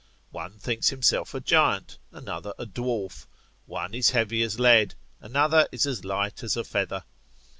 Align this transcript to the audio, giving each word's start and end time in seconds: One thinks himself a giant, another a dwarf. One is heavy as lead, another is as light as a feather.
One 0.31 0.57
thinks 0.57 0.89
himself 0.89 1.35
a 1.35 1.39
giant, 1.39 1.99
another 2.11 2.55
a 2.57 2.65
dwarf. 2.65 3.27
One 3.67 3.93
is 3.93 4.09
heavy 4.09 4.41
as 4.41 4.59
lead, 4.59 4.95
another 5.19 5.67
is 5.71 5.85
as 5.85 6.03
light 6.03 6.41
as 6.41 6.57
a 6.57 6.63
feather. 6.63 7.03